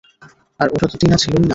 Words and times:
আর 0.59 0.67
ওটা 0.73 0.87
তো 0.87 0.95
টিনা 0.97 1.17
ছিলোই 1.17 1.39
না। 1.39 1.49